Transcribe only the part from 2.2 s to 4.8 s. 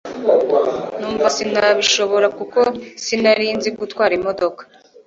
kuko sinarinzi gutwara imodoka